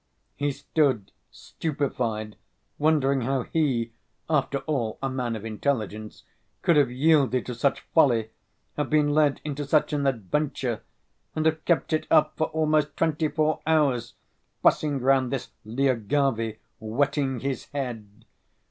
[0.35, 2.35] He stood, stupefied,
[2.79, 3.91] wondering how he,
[4.27, 6.23] after all a man of intelligence,
[6.63, 8.31] could have yielded to such folly,
[8.77, 10.81] have been led into such an adventure,
[11.35, 14.15] and have kept it up for almost twenty‐four hours,
[14.63, 18.25] fussing round this Lyagavy, wetting his head.